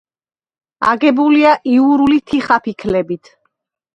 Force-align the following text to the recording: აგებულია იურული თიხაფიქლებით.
აგებულია 0.91 1.51
იურული 1.73 2.19
თიხაფიქლებით. 2.31 3.33